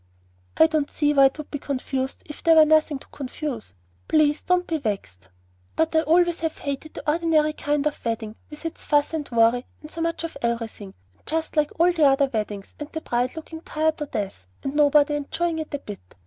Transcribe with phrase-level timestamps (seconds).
[0.57, 3.75] "I don't see why it would be confused if there were nothing to confuse.
[4.07, 5.29] Please not be vexed;
[5.75, 9.67] but I always have hated the ordinary kind of wedding, with its fuss and worry
[9.79, 13.35] and so much of everything, and just like all the other weddings, and the bride
[13.35, 16.15] looking tired to death, and nobody enjoying it a bit.